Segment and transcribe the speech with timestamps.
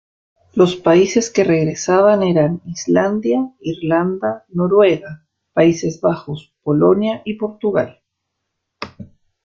[0.55, 8.01] Los países que regresaban eran Islandia, Irlanda, Noruega, Países Bajos, Polonia y Portugal.